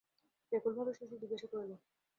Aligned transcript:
ব্যাকুলভাবে 0.51 0.91
শশী 0.93 1.15
জিজ্ঞাসা 1.21 1.47
করিল। 1.51 1.71